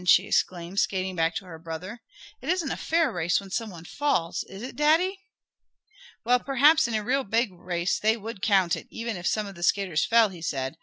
she 0.07 0.25
exclaimed, 0.25 0.79
skating 0.79 1.15
back 1.15 1.35
to 1.35 1.45
her 1.45 1.59
brother, 1.59 2.01
"It 2.41 2.49
isn't 2.49 2.71
a 2.71 2.75
fair 2.75 3.11
race 3.11 3.39
when 3.39 3.51
some 3.51 3.69
one 3.69 3.85
falls; 3.85 4.43
is 4.49 4.63
it 4.63 4.75
Daddy?" 4.75 5.19
"Well, 6.25 6.39
perhaps 6.39 6.87
in 6.87 6.95
a 6.95 7.03
real 7.03 7.23
big 7.23 7.51
race 7.51 7.99
they 7.99 8.17
would 8.17 8.41
count 8.41 8.75
it, 8.75 8.87
even 8.89 9.15
if 9.15 9.27
some 9.27 9.45
of 9.45 9.53
the 9.53 9.61
skaters 9.61 10.03
fell," 10.03 10.29
he 10.29 10.41
said. 10.41 10.75